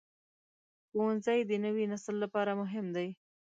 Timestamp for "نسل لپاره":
1.93-2.51